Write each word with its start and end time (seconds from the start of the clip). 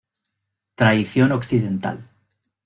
Traición 0.79 1.31
occidental 1.31 1.97